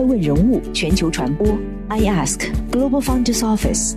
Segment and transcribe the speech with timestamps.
[0.00, 1.46] 爱问人物全球传播
[1.88, 3.96] ，I Ask Global Founders Office，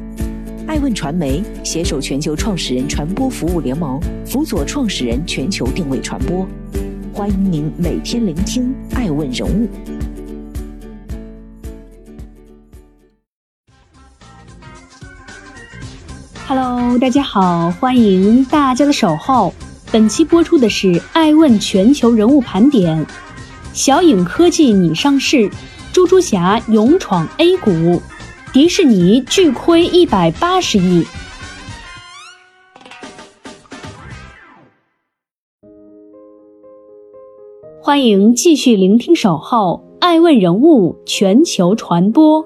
[0.68, 6.46] 爱问传媒携手全球创始人传播服务联盟，辅佐创始人全球定位传播。
[7.13, 9.70] 欢迎您每天聆听爱问人物。
[16.45, 19.54] Hello，大家好，欢迎大家的守候。
[19.89, 23.05] 本期播出的是爱问全球人物盘点。
[23.71, 25.49] 小影科技拟上市，
[25.93, 28.02] 猪猪侠勇闯 A 股，
[28.52, 31.05] 迪士尼巨亏一百八十亿。
[37.79, 42.44] 欢迎继续聆听《守候爱问人物全球传播》，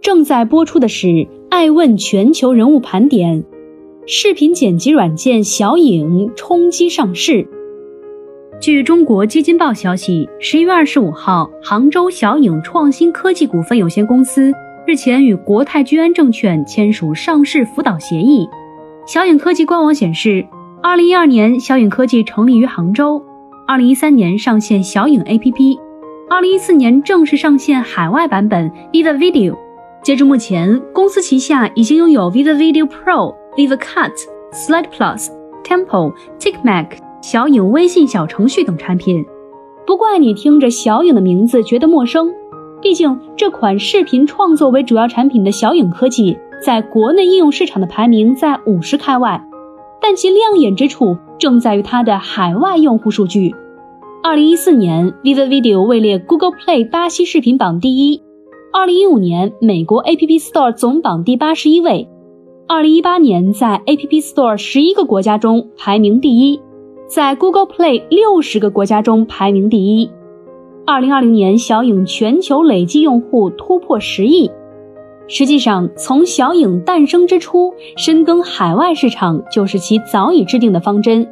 [0.00, 3.44] 正在播出的是爱问全球人物盘点。
[4.08, 7.46] 视频剪辑软件小影冲击上市。
[8.62, 14.52] 据中国基金报消息，十一月二十五号，杭州小影创新科技股份有限公司
[14.86, 18.48] 日前与国泰君安证券签署上市辅导协议。
[19.04, 20.46] 小影科技官网显示，
[20.80, 23.20] 二零一二年小影科技成立于杭州，
[23.66, 25.80] 二零一三年上线小影 APP，
[26.30, 29.58] 二零一四年正式上线海外版本 Viva Video。
[30.04, 33.34] 截至目前，公司旗下已经拥有 Viva Video Pro。
[33.56, 34.12] Viva Cut、
[34.52, 35.26] Slide Plus、
[35.64, 36.86] Tempo、TikMac、
[37.22, 39.24] 小影微信小程序等产品。
[39.86, 42.32] 不怪你听着小影的名字觉得陌生，
[42.80, 49.42] 毕竟这款视频创作为主要产品的小影科技，在国内应用市场的排名在五十开外。
[50.00, 53.54] 但其亮眼之处正在于它的海外用户数据。
[54.20, 58.20] 二零一四年，Viva Video 位列 Google Play 巴西视频榜第一；
[58.72, 62.08] 二零一五年，美国 App Store 总榜第八十一位。
[62.66, 66.60] 二零一八年，在 App Store 十一个国家中排名第一，
[67.14, 70.10] 在 Google Play 六十个国家中排名第一。
[70.86, 74.50] 二零二零年，小影全球累计用户突破十亿。
[75.28, 81.28] 实际上，从小影诞生之初，深耕海外市场就是其早已制定的方针，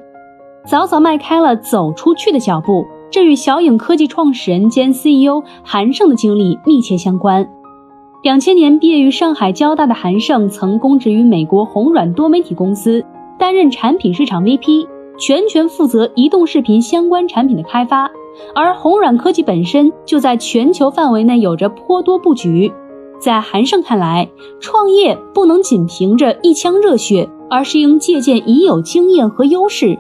[0.66, 2.84] 早早迈开了走出去的脚步。
[3.10, 7.48] 这与小影科技创始人兼 CEO 韩胜的经历密切相关。
[8.22, 13.02] 两千年毕业于上海交大的韩胜，曾供职于美国红软多媒体公司，
[13.38, 14.86] 担任产品市场 VP，
[15.20, 18.10] 全权负责移动视频相关产品的开发。
[18.54, 22.72] 而红软科技本身就在全球范围内有着颇多布局。
[23.19, 29.98] 在韩胜看来，创业不能仅凭着一腔热血，而是应借鉴已有经验和优势。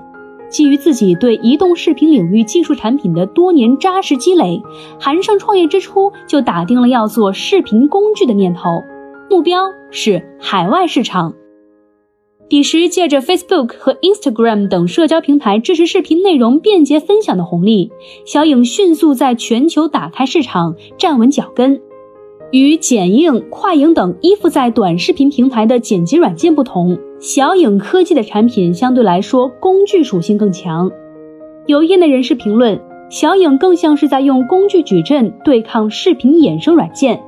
[0.48, 4.62] 基于自己对移动视频领域技术产品的多年扎实积累，
[4.98, 8.82] 韩胜创业之初就打定了要做视频工具的念头，
[9.28, 11.34] 目标是海外市场。
[12.50, 17.92] 彼时借着 Facebook 和 Instagram 等社交平台支持视频内容便捷分享的红利，
[18.24, 21.80] 小影迅速在全球打开市场，站稳脚跟。
[22.50, 30.90] 与剪映、快影等依附在短视频平台的剪辑软件不同，小影科技的产品相对来说工具属性更强。
[31.66, 37.22] 有业内人士评论，小影更像是在用工具矩阵对抗视频衍生软件。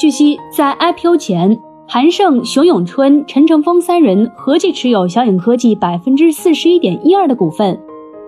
[0.00, 1.58] 据悉，在 IPO 前，
[1.90, 7.80] 韩胜、熊永春、陈成峰三人合计持有小影科技百分之四十一点一二的股份，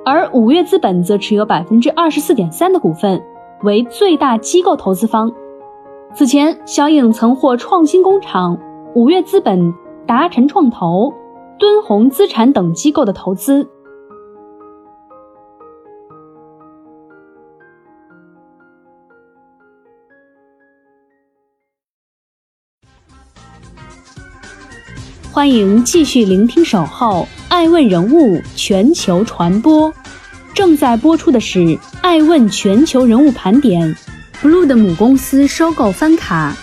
[0.03, 3.22] 而五月资本则持有百分之二十四点三的股份，
[3.62, 5.31] 为最大机构投资方。
[6.15, 8.59] 此前，小影曾获创新工厂、
[8.94, 9.75] 五月资本、
[10.06, 11.12] 达晨创投、
[11.59, 13.69] 敦宏资产等机构的投资。
[25.33, 29.89] 欢迎继续聆听《守候爱问人物全球传播》，
[30.53, 31.61] 正在播出的是
[32.03, 33.95] 《爱问全球人物盘点》。
[34.43, 36.57] Blue 的母公司收购翻卡。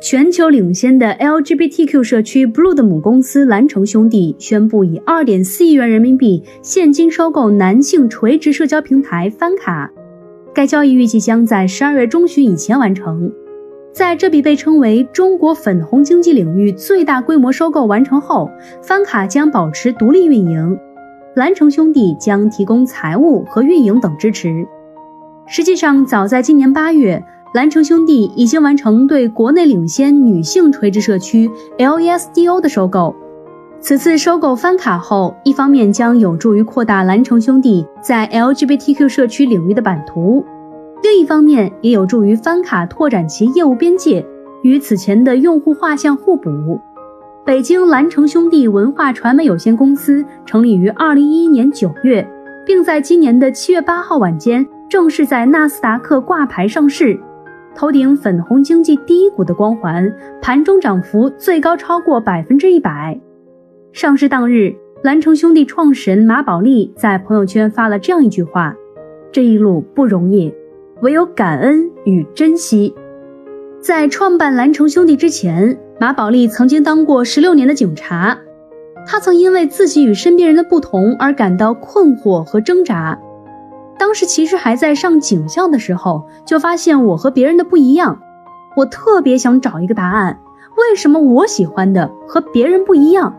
[0.00, 9.92] 全球领先的 LGBTQ 社区 Blue 的母公司蓝城兄弟宣布，以二点四亿元人民币现金收购男性垂直社交平台翻卡。
[10.56, 13.30] 该交易预计将在十二月中旬以前完成。
[13.92, 18.50] 在这笔被称为中国粉红经济领域最大规模收购完成后，
[18.82, 20.78] 翻卡将保持独立运营。
[21.34, 24.66] 蓝城兄弟将提供财务和运营等支持。
[25.46, 27.22] 实际上，早在今年八月，
[27.52, 33.14] 蓝城兄弟已经完成对国内领先女性垂直社区 LESDO 的收购。
[33.86, 40.44] 此次收购翻卡后，一方面将有助于扩大蓝城兄弟在 LGBTQ 社区领域的版图，
[41.04, 44.26] 另一方面也有助于翻卡拓展其业务边界，
[44.62, 46.80] 与此前的用户画像互补。
[47.44, 52.28] 北京蓝城兄弟文化传媒有限公司成立于二零一一年九月，
[52.66, 57.16] 并在今年的七月八号晚间正式在纳斯达克挂牌上市，
[57.72, 60.12] 头顶粉红经济第一股的光环，
[60.42, 63.16] 盘中涨幅最高超过百分之一百。
[63.96, 68.76] 上市当日，蓝城兄弟创始人马宝利在朋友圈发了这样一句话
[69.32, 70.52] ：“这一路不容易，
[71.00, 72.94] 唯有感恩与珍惜。”
[73.80, 78.36] 在创办蓝城兄弟之前，马宝利曾经当过十六年的警察。
[79.06, 83.18] 他曾因为自己与身边人的不同而感到困惑和挣扎。
[83.98, 88.20] 当时其实还在上警校的时候，就发现我和别人的不一样。
[88.76, 90.38] 我特别想找一个答案：
[90.76, 93.34] 为什么我喜欢的和别人不一样？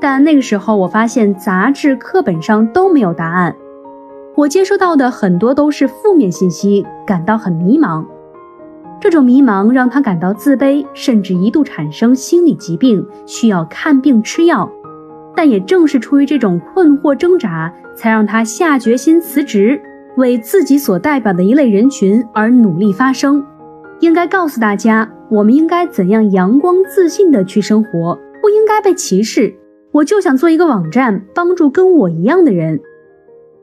[0.00, 3.54] 但那个时候我发现杂志、课本上都没有答案。
[4.36, 8.04] 我接收到的很多都是负面信息，感到很迷茫。
[9.00, 14.70] 这种迷茫让他感到自卑，甚至一度产生心理疾病，需要看病吃药。
[15.36, 19.80] 但也正是出于这种困惑挣扎，才让他下决心辞职，
[20.16, 23.44] 为自己所代表的一类人群而努力发声。
[24.00, 29.54] 应该告诉大家，我们应该怎样阳光自信地去生活，不应该被歧视。
[29.94, 32.80] 我就想做一个网站，帮助跟我一样的人。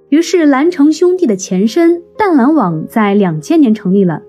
[0.07, 4.21] 于是，蓝城兄弟的前身淡蓝网在两千年成立了。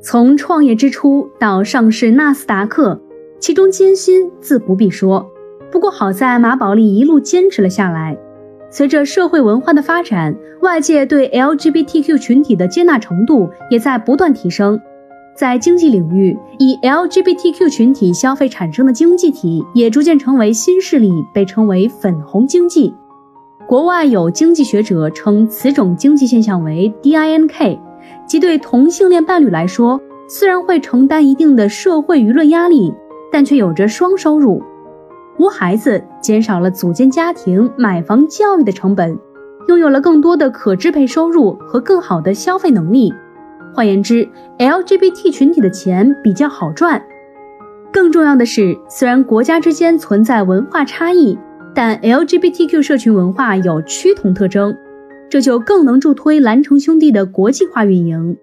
[0.00, 3.00] 从创业之初到上市纳斯达克，
[3.40, 5.28] 其中艰辛自不必说。
[5.72, 8.16] 不过好在马宝莉一路坚持了下来。
[8.70, 14.80] 随着社会文化的发展，外界对 LGBTQ 群体的接纳程度也在不断提升。
[15.36, 22.94] 在经济领域，以 LGBTQ 群体消费产生的经济体也逐渐成为新势力，被称为“粉红经济”。
[23.68, 27.78] 国外有经济学者称此种经济现象为 DINK，
[28.26, 32.94] 即对同性恋伴侣来说，虽然会承担一定的社会舆论压力，
[33.30, 34.62] 但却有着双收入。
[35.38, 39.18] 无孩子减少了组建家庭、买房、教育的成本，
[39.68, 43.12] 拥有了更多的可支配收入和更好的消费能力。
[43.76, 44.26] 换言之
[44.58, 47.04] ，LGBT 群体的钱比较好赚。
[47.92, 51.38] 更重要的是，虽然国家之间存在文化差异，
[51.74, 54.74] 但 LGBTQ 社群文化有趋同特征，
[55.28, 58.38] 这就更能助推蓝城兄弟的国际化运营。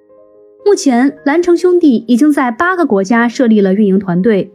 [0.63, 4.53] 目前，蓝城兄弟已经在八个国家设立了运营团队。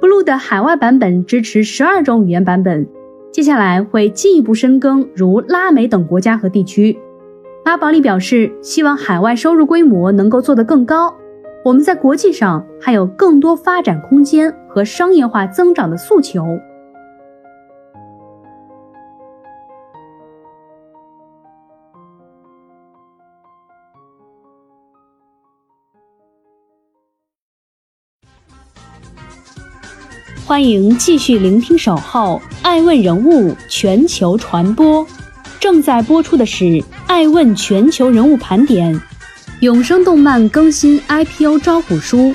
[0.00, 2.88] Blue 的海外版本支持十二种语言版本，
[3.30, 6.98] 接下来会进一步深耕如拉美等国家和地区。
[7.68, 11.14] 阿宝利表示，希望海外收入规模能够做得更高。
[11.62, 16.58] 我们在国际上还有更多发展空间和商业化增长的诉求。
[30.46, 35.04] 欢迎继续聆听《守候爱问人物全球传播》，
[35.60, 36.64] 正在播出的是
[37.08, 38.94] 《爱问全球人物盘点》。
[39.60, 42.34] 永生动漫更新 IPO 招股书。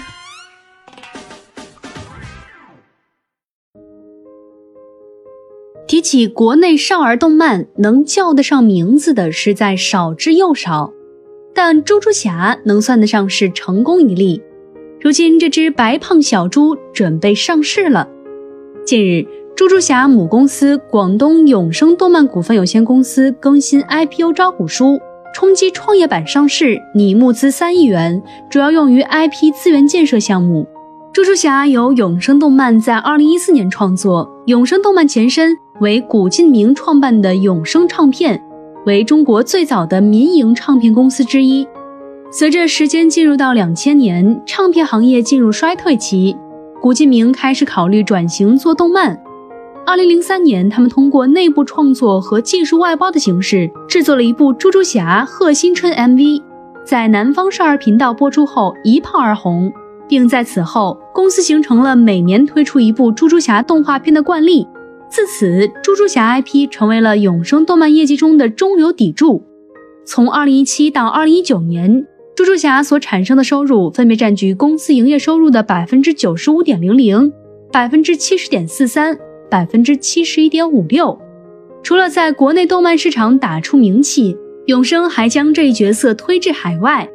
[5.87, 10.91] 提起国内少儿动漫，能叫得上名字的实在少之又少，
[11.53, 14.41] 但猪猪侠能算得上是成功一例。
[14.99, 18.09] 如今，这只白胖小猪准备上市了。
[18.85, 24.99] 近日，猪猪侠母公司广东永生动漫股份有限公司更新 IPO 招股书，
[25.31, 28.19] 冲击创业板上市，拟募资三亿元，
[28.49, 30.67] 主要用于 IP 资源建设项目。
[31.13, 38.43] 猪猪侠由永生动漫在二零一四年创作，永生动漫前身为古晋明创办的永生唱片，
[38.87, 41.67] 为中国最早的民营唱片公司之一。
[42.31, 46.35] 随着时间进入到两千年，唱片行业进入衰退期，
[46.81, 49.21] 古晋明开始考虑转型做动漫。
[49.85, 56.41] 二零零三年，他们通过内部创作和技术外包的形式，制作了一部《猪猪侠贺新春》MV，
[56.85, 59.71] 在南方少儿频道播出后一炮而红，
[60.07, 64.65] 并在此后，公司形成了每年推出一部猪猪侠动画片的惯例。
[65.09, 69.43] 自此，猪猪侠 IP 成为了永生动漫业绩中的中流砥柱。
[70.05, 72.07] 从二零一七到二零一九年。
[72.35, 77.31] 猪猪侠所产生的收入分别占据公司营业收入的百分之九十五点零零、
[77.71, 79.15] 百分之七十点四三、
[79.53, 81.15] 百分之七十一点五六。
[81.83, 87.07] 除了在国内动漫市场打出名气，永生还将这一角色推至海外。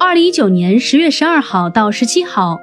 [0.00, 2.56] 二零一九年十月十二号到十七号，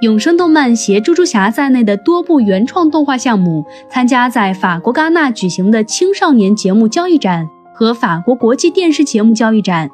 [0.00, 9.88] 永生动漫携猪猪侠在内的多部原创动画项目参加在法国戛纳举行的青少年节目交易展和法国国际电视节目交易展。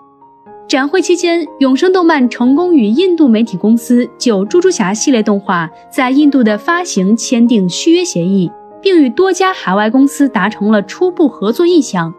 [0.67, 8.49] 展会期间，永生动漫成功与印度媒体公司就猪猪侠系列动画在印度的发行签订续约协议，
[8.83, 12.15] 并与多家海外公司达成了初步合作意向。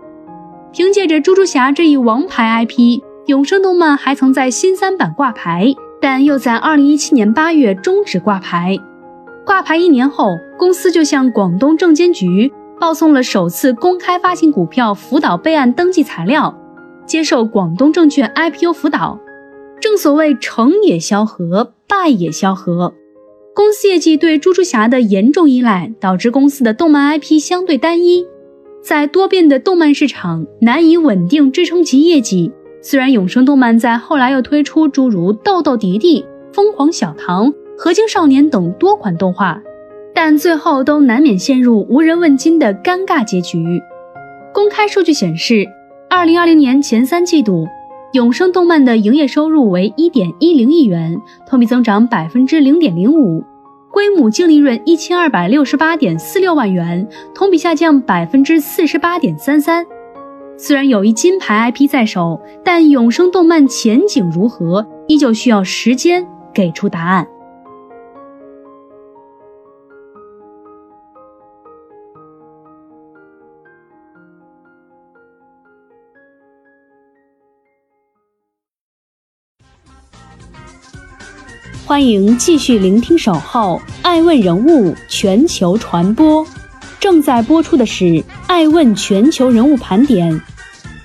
[0.71, 8.77] 凭借着猪猪侠这一王牌 IP，永生动漫还曾在新三板挂牌，但又在2017年8月终止挂牌。
[9.45, 16.55] 挂牌一年后，公司就向广东证监局报送了首次公开发行股票辅导备案登记材料，
[17.05, 19.19] 接受广东证券 IPO 辅导。
[19.81, 22.93] 正所谓成也萧何，败也萧何。
[23.53, 28.25] 公司业绩对猪猪侠的严重依赖，导致公司的动漫 IP 相对单一，
[28.81, 32.51] 在多变的动漫市场难以稳定支撑其业绩。
[32.81, 36.21] 虽然永生动漫在后来又推出诸如《豆豆迪迪》
[36.53, 39.61] 《疯狂小糖》《合金少年》等多款动画，
[40.15, 43.81] 但最后都难免陷入无人问津的尴尬结局。
[44.53, 45.67] 公开数据显示，
[46.09, 47.67] 二零二零年前三季度。
[48.13, 53.41] 永生动漫的营业收入为一点一零亿元，同比增长百分之零点零五，
[53.89, 59.85] 归母净利润一千二百六十八点四六万元，同比下降百分之四十八点三三。
[60.57, 67.25] 虽然有一金牌 IP 在手，但永生动漫前景如何，依旧需要时间给出答案。
[81.91, 86.41] 欢迎继续聆听《守候爱问人物全球传播》，
[87.01, 88.05] 正在播出的是
[88.47, 90.33] 《爱问全球人物盘点》。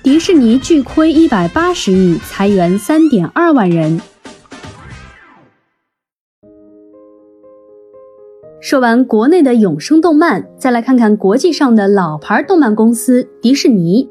[0.01, 3.99] 迪士尼巨亏一百八十亿，裁员三点二万人。
[8.61, 14.07] 说完国内的永生动漫，再来看看国际上的老牌动漫公司迪士尼。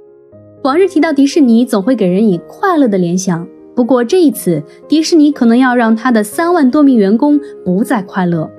[0.63, 3.49] 往日提到迪士尼，总会给人以快乐的联想。
[3.77, 8.51] 不过这一次，迪士尼可能要让他的三万多名员工不再快乐。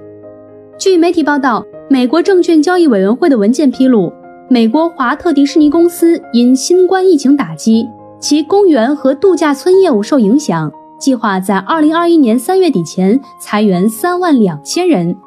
[0.77, 4.13] 据媒体报道，美国证券交易委员会的文件披露，
[4.47, 7.83] 美国华特迪士尼公司因新冠疫情打击，
[8.19, 15.17] 其公园和度假村业务受影响，计划在二零二一年三月底前裁员三万两千人，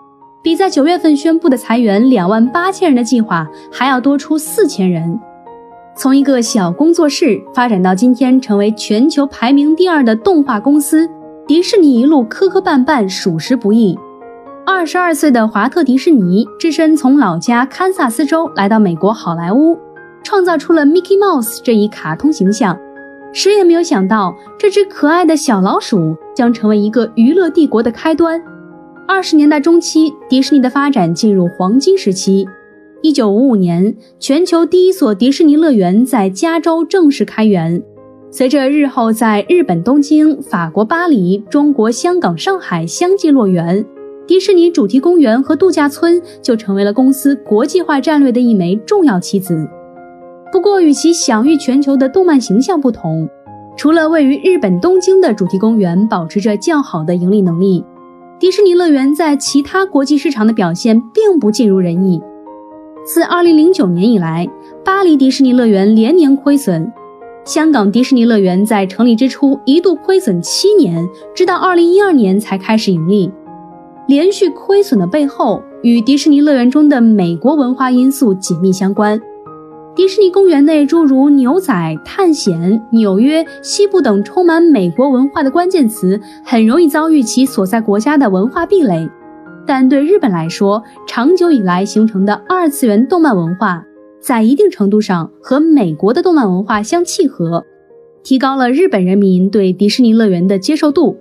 [0.41, 5.19] 比在九月份宣布的裁员两万八千人的计划还要多出四千人。
[6.01, 11.07] 从一个小工作室发展到今天成为全球排名第二的动画公司，
[11.47, 13.99] 迪士尼一路磕磕绊绊，属实不易。
[14.65, 19.79] 二十二岁的华特迪士尼只身从老家堪萨斯州来到美国好莱坞，
[20.23, 22.75] 创造出了 Mickey Mouse 这一卡通形象。
[23.35, 28.43] 谁也没有想到，这只可爱的小老鼠将成为一个娱乐帝国的开端。
[29.07, 32.49] 二十年代中期，迪士尼的发展进入黄金时期。
[33.03, 37.83] 一九五五年，全球第一所迪士尼乐园在加州正式开园。
[38.31, 43.83] 随着日后在日本东京、法国巴黎、中国香港、上海相继落园，
[44.27, 49.67] 迪士尼主题公园和度假村就成为了公司国际化战略的一枚重要棋子。
[50.53, 53.27] 不过，与其享誉全球的动漫形象不同，
[53.79, 57.83] 除了位于日本东京的主题公园保持着较好的盈利能力，
[58.39, 62.21] 迪士尼乐园在其他国际市场的表现并不尽如人意。
[63.05, 64.49] 自2009年以来，
[64.85, 66.93] 巴黎迪士尼乐园连年亏损。
[67.45, 73.33] 香港迪士尼乐园在成立之初一度亏损七年，直到2012年才开始盈利。
[74.07, 79.21] 连续亏损的背后，与迪士尼乐园中的美国文化因素紧密相关。
[79.95, 89.09] 迪士尼公园内诸如牛仔、探险、纽约、西部等充满美国文化的关键词，很容易遭遇其所在国家的文化壁垒。
[89.67, 93.85] 但对日本来说，长久以来形成的二次元动漫文化，
[94.21, 97.65] 在一定程度上和美国的动漫文化相契合，
[98.23, 101.17] 提高了日本人民对迪士尼乐园的接受度。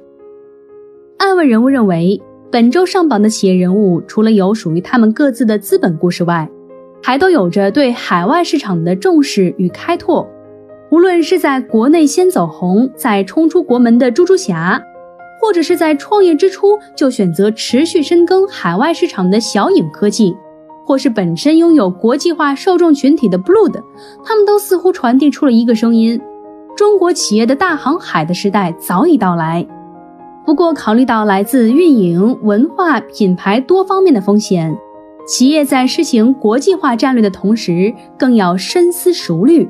[1.18, 2.20] 爱问人物认为，
[2.52, 6.50] 本周上榜的企业人物，除了有属于他们各自的资本故事外，
[7.04, 10.28] 还都有着对海外市场的重视与开拓。
[10.92, 14.82] 无论是在国内先走红，再冲出国门的猪猪侠。
[15.42, 20.36] 或者是在创业之初就选择持续深耕海外市场的小影科技，
[20.86, 23.82] 或是本身拥有国际化受众群体的 Blood，
[24.24, 26.20] 他们都似乎传递出了一个声音：
[26.76, 29.66] 中国企业的大航海的时代早已到来。
[30.46, 34.76] 不过，考虑到来自运营、文化、品牌多方面的风险，
[35.28, 39.70] 企业在实行国际化战略的同时，更要深思熟虑。